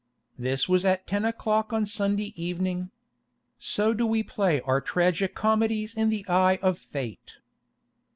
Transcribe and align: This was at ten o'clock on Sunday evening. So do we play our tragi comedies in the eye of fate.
This 0.39 0.67
was 0.67 0.83
at 0.83 1.05
ten 1.05 1.25
o'clock 1.25 1.71
on 1.71 1.85
Sunday 1.85 2.33
evening. 2.35 2.89
So 3.59 3.93
do 3.93 4.07
we 4.07 4.23
play 4.23 4.59
our 4.61 4.81
tragi 4.81 5.27
comedies 5.27 5.93
in 5.93 6.09
the 6.09 6.25
eye 6.27 6.57
of 6.63 6.79
fate. 6.79 7.35